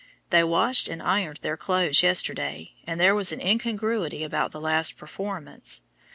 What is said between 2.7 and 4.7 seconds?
and there was an incongruity about the